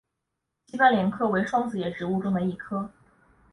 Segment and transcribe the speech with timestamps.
[0.65, 2.89] 西番莲科为双子叶植物中的一科。